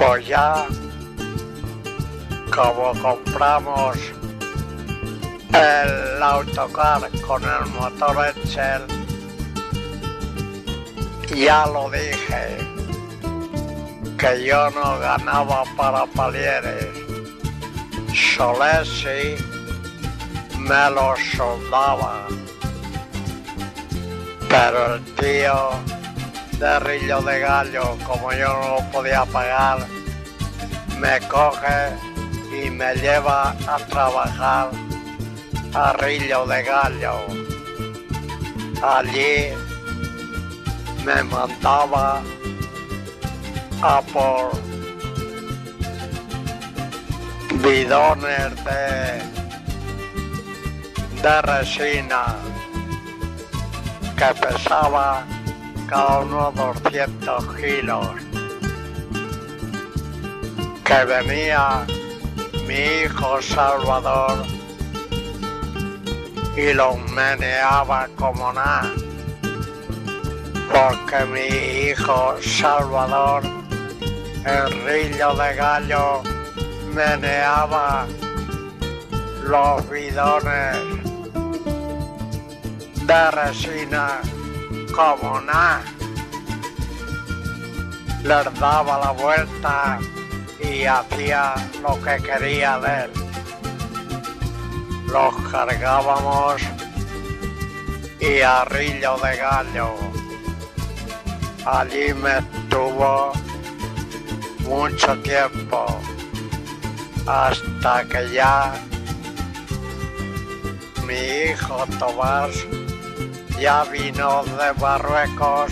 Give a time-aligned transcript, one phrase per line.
[0.00, 0.66] Pues ya,
[2.54, 3.98] como compramos
[5.52, 8.86] el autocar con el motor Excel,
[11.36, 12.56] ya lo dije,
[14.16, 16.88] que yo no ganaba para palieres.
[18.14, 19.36] Solesi
[20.58, 22.26] me lo soldaba.
[24.48, 25.99] Pero el tío
[26.60, 29.78] de Rillo de Gallo, como yo no podía pagar,
[30.98, 31.96] me coge
[32.52, 34.68] y me lleva a trabajar
[35.72, 37.14] a Rillo de Gallo.
[38.82, 39.54] Allí
[41.02, 42.20] me mandaba
[43.80, 44.52] a por
[47.62, 49.22] bidones de,
[51.22, 52.36] de resina
[54.14, 55.24] que pesaba
[55.90, 58.06] cada uno 200 kilos.
[60.84, 61.84] Que venía
[62.66, 64.44] mi hijo Salvador
[66.56, 68.92] y los meneaba como nada.
[70.72, 73.42] Porque mi hijo Salvador,
[74.46, 76.22] el rillo de gallo,
[76.94, 78.06] meneaba
[79.42, 80.76] los bidones
[83.06, 84.20] de resina
[85.46, 85.82] nada.
[88.22, 89.98] Les daba la vuelta
[90.62, 93.10] y hacía lo que quería de él.
[95.06, 96.62] Los cargábamos
[98.20, 99.94] y a de gallo.
[101.64, 103.32] Allí me estuvo
[104.68, 105.86] mucho tiempo
[107.26, 108.72] hasta que ya
[111.06, 112.54] mi hijo Tomás
[113.60, 115.70] ya vino de Marruecos.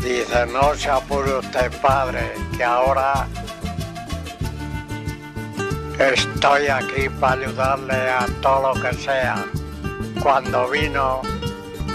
[0.00, 3.26] Dice, no se apure usted padre, que ahora
[5.98, 9.44] estoy aquí para ayudarle a todo lo que sea.
[10.22, 11.22] Cuando vino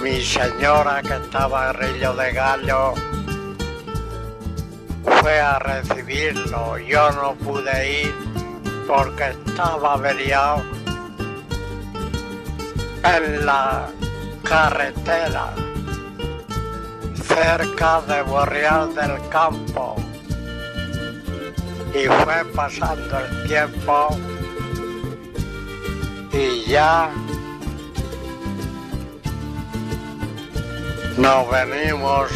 [0.03, 2.93] mi señora que estaba en Rillo de Gallo,
[5.21, 6.77] fue a recibirlo.
[6.79, 8.15] Yo no pude ir
[8.85, 10.80] porque estaba averiado
[13.03, 13.87] en la
[14.43, 15.53] carretera
[17.23, 19.95] cerca de Borreal del Campo.
[21.93, 24.09] Y fue pasando el tiempo
[26.31, 27.09] y ya
[31.17, 32.31] nos venimos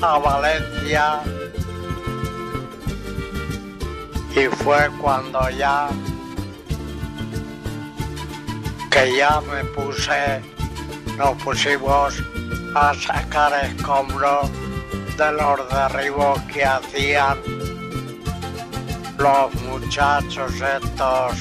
[0.00, 1.20] a Valencia
[4.34, 5.88] y fue cuando ya
[8.94, 10.40] que ya me puse,
[11.18, 12.14] nos pusimos
[12.76, 14.48] a sacar escombros
[15.18, 17.36] de los derribos que hacían
[19.18, 21.34] los muchachos estos.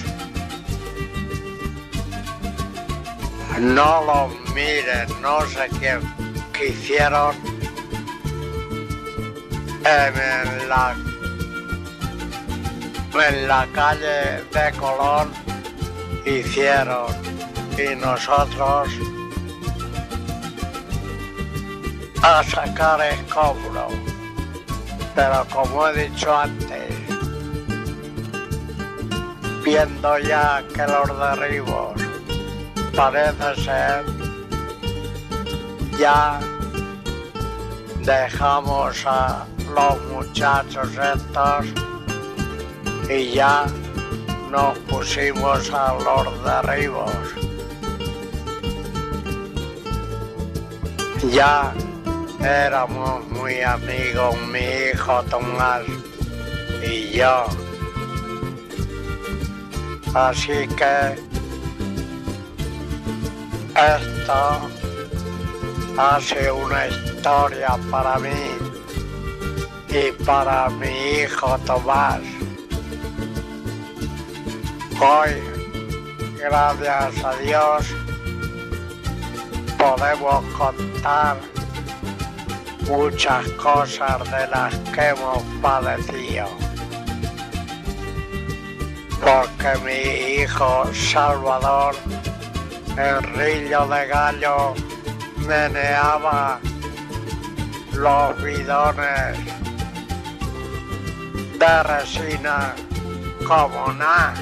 [3.60, 6.00] No los miren, no sé qué,
[6.54, 7.36] que hicieron
[9.86, 10.96] en la,
[13.30, 15.32] en la calle de Colón,
[16.26, 17.33] hicieron
[17.78, 18.90] y nosotros
[22.22, 23.94] a sacar escombros.
[25.16, 26.94] Pero como he dicho antes,
[29.64, 31.94] viendo ya que los derribos
[32.96, 34.06] parece ser
[36.00, 36.40] ya
[38.02, 41.66] dejamos a los muchachos estos
[43.10, 43.66] y ya
[44.52, 47.12] nos pusimos a los derribos.
[51.32, 51.74] Ya
[52.42, 55.84] éramos muy amigos mi hijo Tomás
[56.86, 57.46] y yo.
[60.14, 61.16] Así que
[63.76, 64.70] esto
[65.98, 68.30] hace una historia para mí
[69.90, 72.20] y para mi hijo Tomás.
[75.00, 75.42] Hoy,
[76.38, 77.96] gracias a Dios,
[79.84, 81.36] podemos contar
[82.88, 86.48] muchas cosas de las que hemos padecido.
[89.20, 91.96] Porque mi hijo Salvador,
[92.98, 94.74] el rillo de gallo,
[95.48, 96.60] meneaba
[97.92, 99.38] los bidones
[101.60, 102.74] de resina
[103.46, 104.34] como nada.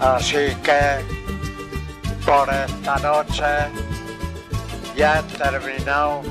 [0.00, 1.19] Así que
[2.24, 3.44] por esta noche.
[4.96, 6.22] Ya he terminado.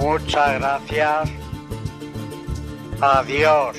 [0.00, 1.30] Muchas gracias.
[3.00, 3.76] Adiós.